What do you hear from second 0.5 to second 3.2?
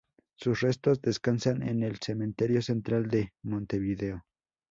restos descansan en el Cementerio central